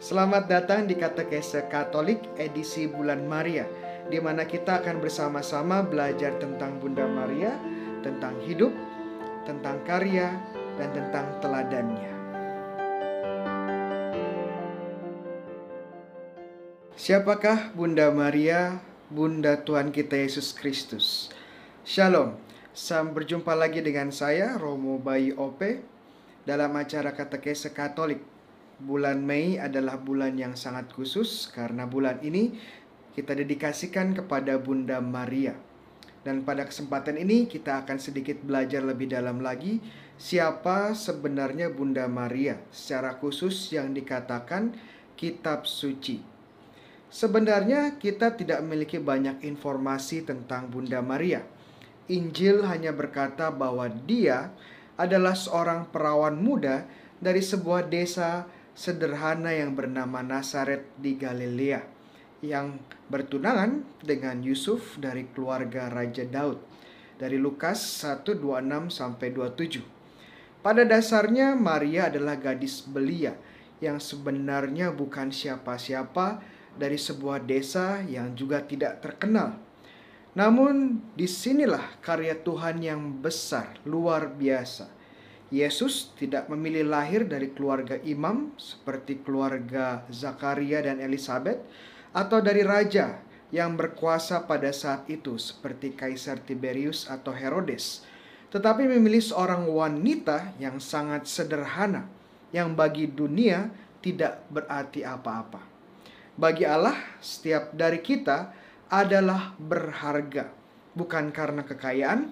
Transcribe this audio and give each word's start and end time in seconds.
Selamat 0.00 0.48
datang 0.48 0.88
di 0.88 0.96
Katekese 0.96 1.68
Katolik 1.68 2.24
edisi 2.40 2.88
bulan 2.88 3.28
Maria, 3.28 3.68
di 4.08 4.16
mana 4.16 4.48
kita 4.48 4.80
akan 4.80 4.96
bersama-sama 4.96 5.84
belajar 5.84 6.40
tentang 6.40 6.80
Bunda 6.80 7.04
Maria, 7.04 7.52
tentang 8.00 8.32
hidup, 8.48 8.72
tentang 9.44 9.76
karya, 9.84 10.40
dan 10.80 10.88
tentang 10.96 11.36
teladannya. 11.44 12.12
Siapakah 16.96 17.76
Bunda 17.76 18.08
Maria, 18.08 18.80
Bunda 19.12 19.60
Tuhan 19.60 19.92
kita 19.92 20.16
Yesus 20.16 20.56
Kristus? 20.56 21.28
Shalom, 21.84 22.40
sampai 22.72 23.20
berjumpa 23.20 23.52
lagi 23.52 23.84
dengan 23.84 24.08
saya, 24.16 24.56
Romo 24.56 24.96
Bayi 24.96 25.36
Ope, 25.36 25.84
dalam 26.48 26.72
acara 26.72 27.12
Katekese 27.12 27.76
Katolik 27.76 28.39
bulan 28.80 29.20
Mei 29.20 29.60
adalah 29.60 30.00
bulan 30.00 30.40
yang 30.40 30.56
sangat 30.56 30.88
khusus 30.90 31.52
karena 31.52 31.84
bulan 31.84 32.18
ini 32.24 32.56
kita 33.12 33.36
dedikasikan 33.36 34.16
kepada 34.16 34.56
Bunda 34.56 34.98
Maria. 35.04 35.52
Dan 36.20 36.44
pada 36.44 36.68
kesempatan 36.68 37.16
ini 37.16 37.48
kita 37.48 37.84
akan 37.84 37.96
sedikit 37.96 38.40
belajar 38.44 38.84
lebih 38.84 39.08
dalam 39.08 39.40
lagi 39.40 39.80
siapa 40.20 40.92
sebenarnya 40.92 41.72
Bunda 41.72 42.04
Maria 42.08 42.60
secara 42.68 43.16
khusus 43.16 43.72
yang 43.72 43.96
dikatakan 43.96 44.76
kitab 45.16 45.64
suci. 45.64 46.20
Sebenarnya 47.08 47.96
kita 47.96 48.36
tidak 48.36 48.60
memiliki 48.62 49.00
banyak 49.00 49.42
informasi 49.42 50.22
tentang 50.22 50.68
Bunda 50.68 51.00
Maria. 51.00 51.42
Injil 52.06 52.68
hanya 52.68 52.92
berkata 52.92 53.48
bahwa 53.48 53.88
dia 53.88 54.52
adalah 55.00 55.32
seorang 55.32 55.88
perawan 55.88 56.36
muda 56.36 56.84
dari 57.16 57.40
sebuah 57.40 57.88
desa 57.88 58.44
sederhana 58.74 59.50
yang 59.54 59.74
bernama 59.74 60.22
Nazaret 60.22 60.86
di 60.96 61.18
Galilea 61.18 61.82
yang 62.40 62.80
bertunangan 63.12 63.84
dengan 64.00 64.40
Yusuf 64.40 64.96
dari 64.96 65.28
keluarga 65.28 65.92
Raja 65.92 66.24
Daud 66.24 66.56
dari 67.20 67.36
Lukas 67.36 68.00
1:26 68.00 68.88
sampai 68.88 69.28
27. 69.28 69.84
Pada 70.64 70.84
dasarnya 70.88 71.52
Maria 71.52 72.08
adalah 72.08 72.40
gadis 72.40 72.80
belia 72.84 73.36
yang 73.80 74.00
sebenarnya 74.00 74.92
bukan 74.92 75.28
siapa-siapa 75.28 76.40
dari 76.76 76.96
sebuah 76.96 77.44
desa 77.44 78.00
yang 78.04 78.32
juga 78.32 78.64
tidak 78.64 79.04
terkenal. 79.04 79.56
Namun 80.32 81.00
di 81.12 81.28
sinilah 81.28 82.00
karya 82.00 82.38
Tuhan 82.40 82.80
yang 82.80 83.20
besar, 83.20 83.76
luar 83.84 84.30
biasa 84.32 84.99
Yesus 85.50 86.14
tidak 86.14 86.46
memilih 86.46 86.86
lahir 86.86 87.26
dari 87.26 87.50
keluarga 87.50 87.98
imam 88.06 88.54
seperti 88.54 89.18
keluarga 89.26 90.06
Zakaria 90.06 90.78
dan 90.86 91.02
Elizabeth 91.02 91.58
atau 92.14 92.38
dari 92.38 92.62
raja 92.62 93.18
yang 93.50 93.74
berkuasa 93.74 94.46
pada 94.46 94.70
saat 94.70 95.10
itu 95.10 95.34
seperti 95.42 95.98
Kaisar 95.98 96.38
Tiberius 96.46 97.10
atau 97.10 97.34
Herodes, 97.34 98.06
tetapi 98.54 98.86
memilih 98.86 99.18
seorang 99.18 99.66
wanita 99.66 100.54
yang 100.62 100.78
sangat 100.78 101.26
sederhana 101.26 102.06
yang 102.54 102.78
bagi 102.78 103.10
dunia 103.10 103.74
tidak 103.98 104.46
berarti 104.54 105.02
apa-apa. 105.02 105.66
Bagi 106.38 106.62
Allah, 106.62 106.94
setiap 107.18 107.74
dari 107.74 107.98
kita 107.98 108.54
adalah 108.86 109.54
berharga, 109.58 110.50
bukan 110.94 111.34
karena 111.34 111.66
kekayaan, 111.66 112.30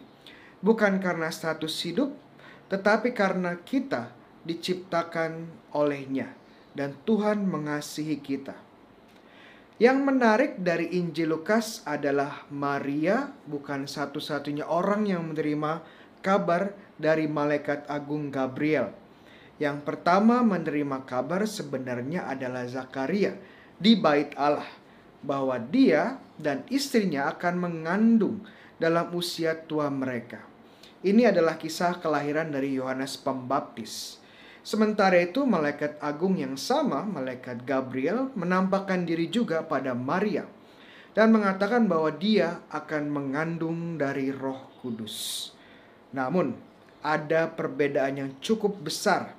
bukan 0.63 1.03
karena 1.03 1.29
status 1.35 1.75
hidup, 1.83 2.15
tetapi 2.69 3.17
karena 3.17 3.57
kita 3.65 4.13
diciptakan 4.45 5.49
olehnya 5.77 6.33
dan 6.77 6.95
Tuhan 7.05 7.45
mengasihi 7.45 8.21
kita. 8.21 8.57
Yang 9.79 9.99
menarik 10.03 10.53
dari 10.59 10.91
Injil 10.99 11.39
Lukas 11.39 11.87
adalah 11.87 12.43
Maria 12.51 13.31
bukan 13.47 13.87
satu-satunya 13.87 14.67
orang 14.67 15.07
yang 15.07 15.23
menerima 15.31 15.83
kabar 16.19 16.75
dari 16.99 17.31
malaikat 17.31 17.87
agung 17.87 18.35
Gabriel. 18.35 18.91
Yang 19.63 19.87
pertama 19.87 20.43
menerima 20.43 21.07
kabar 21.07 21.47
sebenarnya 21.47 22.27
adalah 22.27 22.67
Zakaria 22.67 23.39
di 23.79 23.95
bait 23.95 24.35
Allah 24.35 24.67
bahwa 25.23 25.59
dia 25.59 26.19
dan 26.39 26.67
istrinya 26.71 27.31
akan 27.31 27.55
mengandung 27.59 28.43
dalam 28.83 29.11
usia 29.15 29.55
tua 29.55 29.91
mereka. 29.91 30.43
Ini 30.99 31.31
adalah 31.31 31.55
kisah 31.55 32.03
kelahiran 32.03 32.51
dari 32.51 32.75
Yohanes 32.75 33.15
Pembaptis. 33.23 34.19
Sementara 34.67 35.15
itu, 35.23 35.47
malaikat 35.47 35.95
agung 36.03 36.35
yang 36.35 36.59
sama, 36.59 37.07
malaikat 37.07 37.63
Gabriel, 37.63 38.35
menampakkan 38.35 39.07
diri 39.07 39.31
juga 39.31 39.63
pada 39.63 39.95
Maria 39.95 40.43
dan 41.15 41.31
mengatakan 41.31 41.87
bahwa 41.87 42.11
dia 42.11 42.67
akan 42.75 43.15
mengandung 43.15 43.95
dari 43.95 44.35
Roh 44.35 44.75
Kudus. 44.83 45.51
Namun, 46.11 46.59
ada 46.99 47.47
perbedaan 47.47 48.19
yang 48.19 48.31
cukup 48.43 48.83
besar 48.83 49.39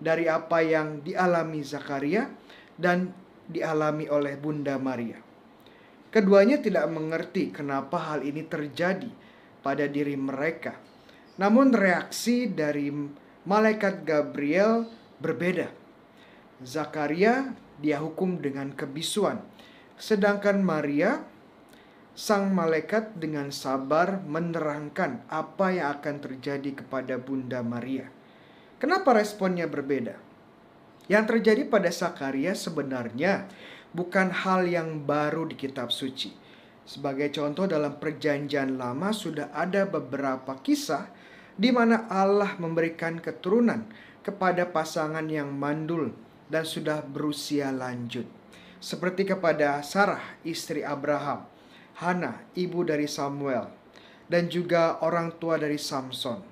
dari 0.00 0.24
apa 0.24 0.64
yang 0.64 1.04
dialami 1.04 1.60
Zakaria 1.60 2.32
dan 2.80 3.12
dialami 3.44 4.08
oleh 4.08 4.40
Bunda 4.40 4.80
Maria. 4.80 5.20
Keduanya 6.08 6.64
tidak 6.64 6.88
mengerti 6.88 7.52
kenapa 7.52 8.00
hal 8.00 8.24
ini 8.24 8.40
terjadi 8.48 9.12
pada 9.60 9.84
diri 9.84 10.16
mereka 10.16 10.93
namun 11.34 11.74
reaksi 11.74 12.46
dari 12.46 12.90
malaikat 13.44 14.06
Gabriel 14.06 14.86
berbeda. 15.18 15.70
Zakaria 16.62 17.52
dia 17.82 17.98
hukum 17.98 18.38
dengan 18.38 18.70
kebisuan, 18.70 19.42
sedangkan 19.98 20.62
Maria 20.62 21.26
sang 22.14 22.54
malaikat 22.54 23.18
dengan 23.18 23.50
sabar 23.50 24.22
menerangkan 24.22 25.26
apa 25.26 25.74
yang 25.74 25.98
akan 25.98 26.22
terjadi 26.22 26.86
kepada 26.86 27.18
Bunda 27.18 27.58
Maria. 27.66 28.06
Kenapa 28.78 29.18
responnya 29.18 29.66
berbeda? 29.66 30.14
Yang 31.10 31.24
terjadi 31.36 31.66
pada 31.66 31.90
Zakaria 31.90 32.54
sebenarnya 32.54 33.50
bukan 33.90 34.30
hal 34.30 34.70
yang 34.70 35.02
baru 35.02 35.50
di 35.50 35.58
kitab 35.58 35.90
suci. 35.90 36.30
Sebagai 36.84 37.32
contoh 37.34 37.66
dalam 37.66 37.96
perjanjian 37.98 38.76
lama 38.76 39.10
sudah 39.10 39.50
ada 39.50 39.88
beberapa 39.88 40.54
kisah 40.60 41.23
di 41.54 41.70
mana 41.70 42.10
Allah 42.10 42.58
memberikan 42.58 43.22
keturunan 43.22 43.86
kepada 44.26 44.66
pasangan 44.66 45.22
yang 45.30 45.54
mandul 45.54 46.10
dan 46.50 46.66
sudah 46.66 47.04
berusia 47.06 47.70
lanjut. 47.70 48.26
Seperti 48.82 49.24
kepada 49.24 49.80
Sarah, 49.80 50.20
istri 50.44 50.84
Abraham, 50.84 51.46
Hana, 51.96 52.44
ibu 52.52 52.84
dari 52.84 53.08
Samuel, 53.08 53.70
dan 54.28 54.50
juga 54.50 55.00
orang 55.00 55.32
tua 55.40 55.56
dari 55.56 55.80
Samson. 55.80 56.42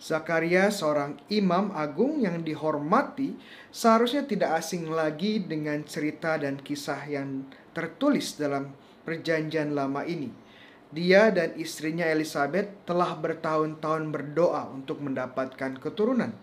Zakaria, 0.00 0.72
seorang 0.72 1.20
imam 1.28 1.74
agung 1.76 2.24
yang 2.24 2.40
dihormati, 2.40 3.36
seharusnya 3.68 4.24
tidak 4.24 4.62
asing 4.62 4.88
lagi 4.88 5.42
dengan 5.42 5.84
cerita 5.84 6.40
dan 6.40 6.56
kisah 6.56 7.04
yang 7.04 7.44
tertulis 7.76 8.36
dalam 8.40 8.72
Perjanjian 9.04 9.76
Lama 9.76 10.06
ini 10.06 10.49
dia 10.90 11.30
dan 11.30 11.54
istrinya 11.54 12.02
Elizabeth 12.06 12.82
telah 12.82 13.14
bertahun-tahun 13.14 14.10
berdoa 14.10 14.74
untuk 14.74 14.98
mendapatkan 14.98 15.78
keturunan. 15.78 16.34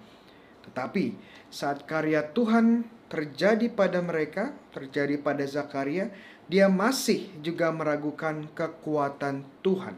Tetapi 0.64 1.16
saat 1.52 1.84
karya 1.84 2.24
Tuhan 2.32 2.88
terjadi 3.12 3.68
pada 3.72 4.00
mereka, 4.00 4.56
terjadi 4.72 5.20
pada 5.20 5.44
Zakaria, 5.44 6.12
dia 6.48 6.72
masih 6.72 7.28
juga 7.44 7.72
meragukan 7.76 8.48
kekuatan 8.56 9.44
Tuhan. 9.64 9.96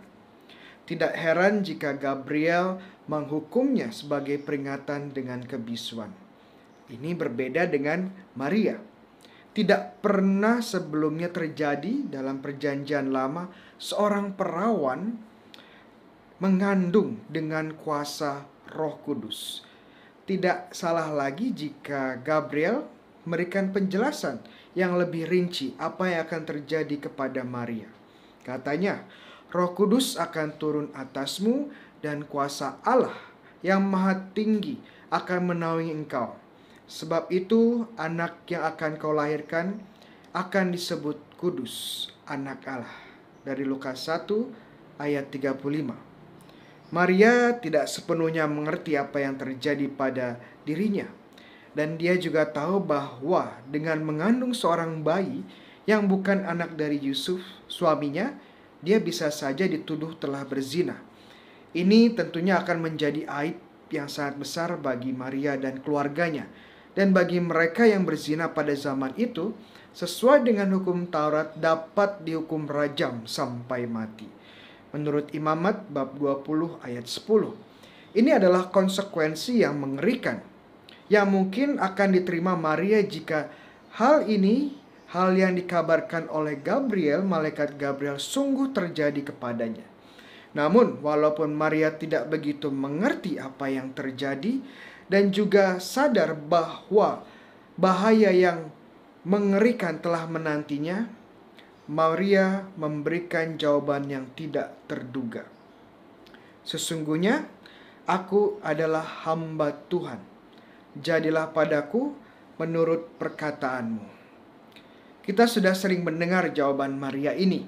Tidak 0.89 1.13
heran 1.13 1.61
jika 1.61 1.93
Gabriel 1.93 2.81
menghukumnya 3.05 3.93
sebagai 3.93 4.41
peringatan 4.41 5.13
dengan 5.13 5.45
kebisuan. 5.45 6.09
Ini 6.89 7.13
berbeda 7.13 7.69
dengan 7.69 8.09
Maria 8.33 8.81
tidak 9.53 9.99
pernah 10.05 10.61
sebelumnya 10.61 11.33
terjadi 11.33 12.05
dalam 12.05 12.37
Perjanjian 12.39 13.09
Lama 13.09 13.49
seorang 13.81 14.37
perawan 14.37 15.17
mengandung 16.37 17.19
dengan 17.27 17.73
kuasa 17.73 18.45
Roh 18.71 19.01
Kudus. 19.01 19.65
Tidak 20.29 20.69
salah 20.71 21.09
lagi 21.09 21.49
jika 21.49 22.21
Gabriel 22.21 22.85
memberikan 23.25 23.73
penjelasan 23.73 24.39
yang 24.77 24.95
lebih 24.95 25.25
rinci 25.25 25.73
apa 25.81 26.07
yang 26.07 26.29
akan 26.29 26.43
terjadi 26.45 27.09
kepada 27.09 27.41
Maria. 27.41 27.89
Katanya, 28.45 29.01
Roh 29.49 29.73
Kudus 29.73 30.13
akan 30.15 30.61
turun 30.61 30.87
atasmu 30.93 31.73
dan 32.05 32.23
kuasa 32.29 32.77
Allah 32.85 33.17
yang 33.65 33.81
maha 33.81 34.29
tinggi 34.31 34.79
akan 35.09 35.51
menaungi 35.51 35.91
engkau 35.91 36.37
Sebab 36.89 37.29
itu 37.29 37.85
anak 38.01 38.49
yang 38.49 38.65
akan 38.65 38.97
kau 38.97 39.13
lahirkan 39.13 39.77
akan 40.33 40.73
disebut 40.73 41.21
kudus, 41.37 42.09
anak 42.25 42.65
Allah. 42.65 42.97
Dari 43.45 43.61
Lukas 43.61 44.09
1 44.09 44.25
ayat 44.97 45.29
35. 45.29 46.09
Maria 46.89 47.53
tidak 47.61 47.85
sepenuhnya 47.85 48.49
mengerti 48.49 48.97
apa 48.97 49.21
yang 49.21 49.37
terjadi 49.37 49.85
pada 49.85 50.41
dirinya. 50.65 51.05
Dan 51.77 52.01
dia 52.01 52.17
juga 52.17 52.49
tahu 52.49 52.81
bahwa 52.81 53.61
dengan 53.69 54.01
mengandung 54.01 54.57
seorang 54.57 55.05
bayi 55.05 55.45
yang 55.85 56.09
bukan 56.09 56.41
anak 56.41 56.73
dari 56.73 56.97
Yusuf, 56.97 57.45
suaminya, 57.69 58.33
dia 58.81 58.97
bisa 58.97 59.29
saja 59.29 59.69
dituduh 59.69 60.17
telah 60.17 60.41
berzina. 60.41 60.97
Ini 61.77 62.17
tentunya 62.17 62.57
akan 62.57 62.81
menjadi 62.81 63.29
aib 63.29 63.61
yang 63.93 64.09
sangat 64.09 64.41
besar 64.41 64.73
bagi 64.81 65.13
Maria 65.13 65.53
dan 65.53 65.85
keluarganya. 65.85 66.49
Dan 66.97 67.13
bagi 67.13 67.37
mereka 67.37 67.85
yang 67.85 68.05
berzina 68.05 68.49
pada 68.49 68.73
zaman 68.73 69.13
itu, 69.15 69.53
sesuai 69.93 70.45
dengan 70.45 70.73
hukum 70.77 71.09
Taurat 71.09 71.57
dapat 71.57 72.21
dihukum 72.25 72.65
rajam 72.65 73.25
sampai 73.25 73.85
mati. 73.89 74.29
Menurut 74.93 75.29
Imamat 75.33 75.85
bab 75.89 76.17
20 76.17 76.81
ayat 76.81 77.05
10. 77.05 78.17
Ini 78.17 78.41
adalah 78.41 78.73
konsekuensi 78.73 79.61
yang 79.61 79.77
mengerikan 79.77 80.41
yang 81.09 81.33
mungkin 81.33 81.81
akan 81.81 82.09
diterima 82.13 82.53
Maria 82.53 83.01
jika 83.01 83.49
hal 83.97 84.29
ini 84.29 84.77
hal 85.09 85.33
yang 85.33 85.57
dikabarkan 85.57 86.29
oleh 86.29 86.61
Gabriel, 86.61 87.25
malaikat 87.25 87.75
Gabriel 87.81 88.21
sungguh 88.21 88.69
terjadi 88.69 89.33
kepadanya. 89.33 89.85
Namun, 90.53 91.01
walaupun 91.01 91.53
Maria 91.53 91.93
tidak 91.93 92.29
begitu 92.29 92.69
mengerti 92.69 93.41
apa 93.41 93.69
yang 93.69 93.93
terjadi 93.93 94.61
dan 95.09 95.33
juga 95.33 95.81
sadar 95.81 96.37
bahwa 96.37 97.25
bahaya 97.75 98.29
yang 98.29 98.69
mengerikan 99.25 99.97
telah 99.99 100.29
menantinya, 100.29 101.09
Maria 101.89 102.69
memberikan 102.77 103.57
jawaban 103.57 104.05
yang 104.05 104.29
tidak 104.37 104.77
terduga. 104.85 105.49
Sesungguhnya, 106.61 107.49
aku 108.05 108.61
adalah 108.61 109.25
hamba 109.25 109.73
Tuhan. 109.89 110.21
Jadilah 110.93 111.49
padaku 111.49 112.13
menurut 112.61 113.09
perkataanmu. 113.17 114.05
Kita 115.25 115.49
sudah 115.49 115.73
sering 115.73 116.05
mendengar 116.05 116.53
jawaban 116.53 116.97
Maria 116.97 117.33
ini. 117.33 117.65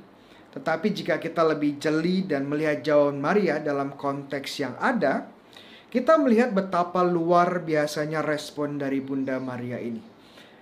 Tetapi 0.51 0.91
jika 0.93 1.17
kita 1.17 1.41
lebih 1.47 1.81
jeli 1.81 2.27
dan 2.27 2.45
melihat 2.45 2.83
jawaban 2.85 3.17
Maria 3.23 3.57
dalam 3.57 3.95
konteks 3.97 4.61
yang 4.61 4.75
ada, 4.77 5.25
kita 5.91 6.15
melihat 6.15 6.55
betapa 6.55 7.03
luar 7.03 7.67
biasanya 7.67 8.23
respon 8.23 8.79
dari 8.79 9.03
Bunda 9.03 9.43
Maria 9.43 9.75
ini. 9.75 9.99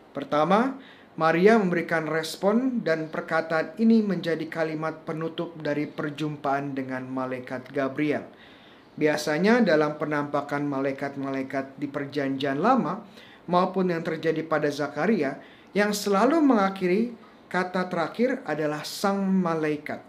Pertama, 0.09 0.73
Maria 1.21 1.61
memberikan 1.61 2.09
respon 2.09 2.81
dan 2.81 3.13
perkataan 3.13 3.77
ini 3.77 4.01
menjadi 4.01 4.41
kalimat 4.49 5.05
penutup 5.05 5.53
dari 5.61 5.85
perjumpaan 5.85 6.73
dengan 6.73 7.05
malaikat 7.05 7.69
Gabriel. 7.69 8.25
Biasanya 8.97 9.61
dalam 9.61 10.01
penampakan 10.01 10.65
malaikat-malaikat 10.65 11.77
di 11.77 11.85
perjanjian 11.85 12.57
lama 12.57 13.05
maupun 13.45 13.93
yang 13.93 14.01
terjadi 14.01 14.41
pada 14.49 14.73
Zakaria, 14.73 15.37
yang 15.77 15.93
selalu 15.93 16.41
mengakhiri 16.41 17.13
kata 17.53 17.85
terakhir 17.85 18.41
adalah 18.49 18.81
sang 18.81 19.21
malaikat. 19.29 20.01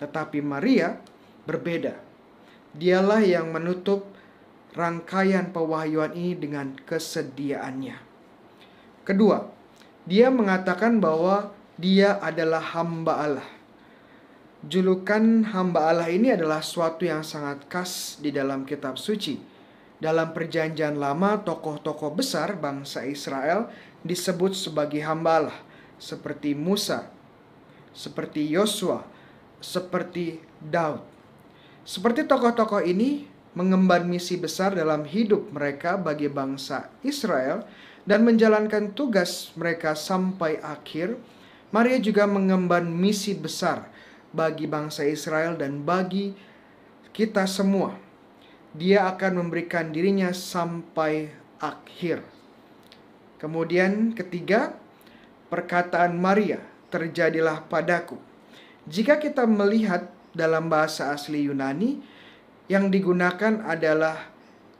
Tetapi 0.00 0.40
Maria 0.40 0.96
berbeda. 1.44 1.92
Dialah 2.72 3.20
yang 3.20 3.52
menutup 3.52 4.15
rangkaian 4.76 5.50
pewahyuan 5.56 6.12
ini 6.12 6.36
dengan 6.36 6.76
kesediaannya. 6.84 7.96
Kedua, 9.08 9.48
dia 10.04 10.28
mengatakan 10.28 11.00
bahwa 11.00 11.50
dia 11.80 12.20
adalah 12.20 12.60
hamba 12.76 13.14
Allah. 13.16 13.48
Julukan 14.66 15.48
hamba 15.56 15.88
Allah 15.88 16.12
ini 16.12 16.34
adalah 16.36 16.60
suatu 16.60 17.08
yang 17.08 17.24
sangat 17.24 17.64
khas 17.72 18.20
di 18.20 18.28
dalam 18.28 18.68
kitab 18.68 19.00
suci. 19.00 19.40
Dalam 19.96 20.36
perjanjian 20.36 21.00
lama, 21.00 21.40
tokoh-tokoh 21.40 22.12
besar 22.12 22.60
bangsa 22.60 23.08
Israel 23.08 23.72
disebut 24.04 24.52
sebagai 24.52 25.00
hamba 25.00 25.30
Allah 25.40 25.58
seperti 25.96 26.52
Musa, 26.52 27.08
seperti 27.96 28.44
Yosua, 28.44 29.00
seperti 29.60 30.40
Daud. 30.60 31.00
Seperti 31.86 32.26
tokoh-tokoh 32.28 32.82
ini 32.84 33.24
mengemban 33.56 34.04
misi 34.04 34.36
besar 34.36 34.76
dalam 34.76 35.08
hidup 35.08 35.48
mereka 35.48 35.96
bagi 35.96 36.28
bangsa 36.28 36.92
Israel 37.00 37.64
dan 38.04 38.22
menjalankan 38.22 38.92
tugas 38.92 39.50
mereka 39.56 39.96
sampai 39.96 40.60
akhir. 40.60 41.16
Maria 41.72 41.98
juga 41.98 42.28
mengemban 42.28 42.86
misi 42.86 43.34
besar 43.34 43.88
bagi 44.30 44.68
bangsa 44.68 45.08
Israel 45.08 45.56
dan 45.56 45.82
bagi 45.82 46.36
kita 47.10 47.48
semua. 47.48 47.96
Dia 48.76 49.08
akan 49.08 49.40
memberikan 49.40 49.88
dirinya 49.88 50.30
sampai 50.36 51.32
akhir. 51.56 52.20
Kemudian 53.40 54.12
ketiga, 54.12 54.76
perkataan 55.48 56.12
Maria, 56.20 56.60
terjadilah 56.92 57.64
padaku. 57.66 58.20
Jika 58.84 59.16
kita 59.16 59.48
melihat 59.48 60.12
dalam 60.36 60.68
bahasa 60.68 61.10
asli 61.16 61.48
Yunani, 61.48 62.04
yang 62.66 62.90
digunakan 62.90 63.62
adalah 63.62 64.30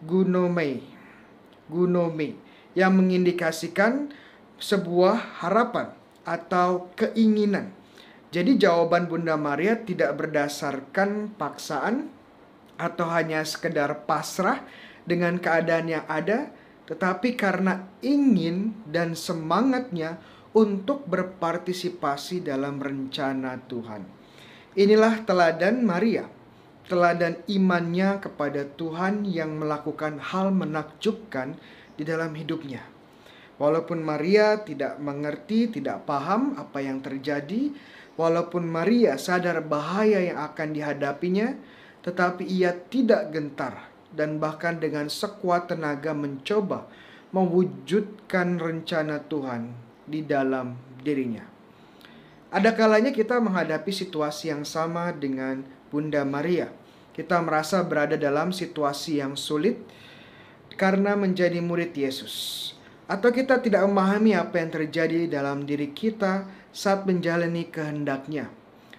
gunome. 0.02 0.82
Gunome 1.66 2.38
yang 2.76 2.94
mengindikasikan 2.94 4.12
sebuah 4.60 5.42
harapan 5.42 5.90
atau 6.26 6.90
keinginan. 6.98 7.72
Jadi 8.34 8.58
jawaban 8.58 9.08
Bunda 9.08 9.38
Maria 9.38 9.78
tidak 9.80 10.18
berdasarkan 10.18 11.32
paksaan 11.38 12.10
atau 12.76 13.08
hanya 13.08 13.40
sekedar 13.46 14.04
pasrah 14.04 14.60
dengan 15.08 15.40
keadaan 15.40 15.88
yang 15.88 16.04
ada, 16.04 16.52
tetapi 16.84 17.38
karena 17.38 17.88
ingin 18.04 18.76
dan 18.84 19.16
semangatnya 19.16 20.20
untuk 20.52 21.08
berpartisipasi 21.08 22.44
dalam 22.44 22.76
rencana 22.82 23.56
Tuhan. 23.64 24.04
Inilah 24.76 25.24
teladan 25.24 25.80
Maria, 25.86 26.28
teladan 26.86 27.42
imannya 27.50 28.22
kepada 28.22 28.66
Tuhan 28.78 29.26
yang 29.26 29.58
melakukan 29.58 30.22
hal 30.22 30.54
menakjubkan 30.54 31.58
di 31.98 32.06
dalam 32.06 32.34
hidupnya. 32.34 32.82
Walaupun 33.56 34.04
Maria 34.04 34.60
tidak 34.62 35.00
mengerti, 35.00 35.72
tidak 35.72 36.04
paham 36.04 36.54
apa 36.60 36.78
yang 36.84 37.00
terjadi, 37.00 37.72
walaupun 38.14 38.68
Maria 38.68 39.16
sadar 39.16 39.64
bahaya 39.64 40.20
yang 40.20 40.38
akan 40.44 40.68
dihadapinya, 40.76 41.56
tetapi 42.04 42.44
ia 42.46 42.76
tidak 42.76 43.32
gentar 43.32 43.88
dan 44.12 44.38
bahkan 44.38 44.78
dengan 44.78 45.10
sekuat 45.10 45.72
tenaga 45.72 46.14
mencoba 46.14 46.86
mewujudkan 47.34 48.60
rencana 48.60 49.20
Tuhan 49.26 49.74
di 50.06 50.22
dalam 50.22 50.78
dirinya. 51.02 51.44
Ada 52.52 52.72
kalanya 52.72 53.10
kita 53.10 53.42
menghadapi 53.42 53.90
situasi 53.90 54.54
yang 54.54 54.62
sama 54.62 55.10
dengan 55.10 55.66
Bunda 55.88 56.26
Maria. 56.26 56.72
Kita 57.16 57.40
merasa 57.40 57.80
berada 57.82 58.14
dalam 58.14 58.52
situasi 58.52 59.22
yang 59.24 59.34
sulit 59.34 59.80
karena 60.76 61.16
menjadi 61.16 61.58
murid 61.58 61.96
Yesus. 61.96 62.70
Atau 63.06 63.30
kita 63.30 63.62
tidak 63.62 63.86
memahami 63.86 64.34
apa 64.34 64.58
yang 64.58 64.70
terjadi 64.70 65.30
dalam 65.30 65.62
diri 65.64 65.94
kita 65.94 66.46
saat 66.74 67.06
menjalani 67.06 67.70
kehendaknya. 67.70 68.50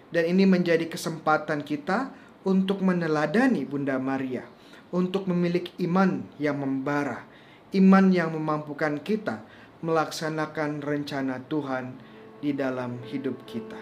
Dan 0.09 0.31
ini 0.31 0.47
menjadi 0.47 0.87
kesempatan 0.87 1.67
kita 1.67 2.09
untuk 2.47 2.79
meneladani 2.79 3.67
Bunda 3.67 3.99
Maria 3.99 4.47
untuk 4.91 5.27
memiliki 5.27 5.75
iman 5.83 6.23
yang 6.39 6.63
membara, 6.63 7.27
iman 7.75 8.05
yang 8.11 8.31
memampukan 8.31 8.99
kita 9.03 9.43
melaksanakan 9.83 10.81
rencana 10.81 11.43
Tuhan 11.51 11.93
di 12.39 12.55
dalam 12.55 13.03
hidup 13.05 13.43
kita. 13.45 13.77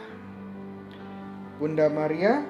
Bunda 1.55 1.87
Maria, 1.87 2.43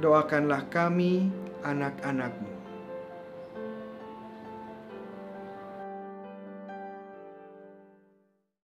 doakanlah 0.00 0.66
kami 0.70 1.28
anak-anakmu 1.66 2.53